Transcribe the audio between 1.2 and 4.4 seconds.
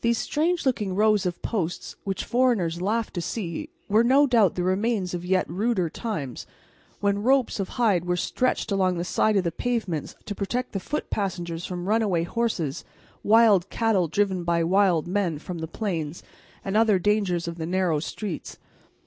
of posts, which foreigners laughed to see, were no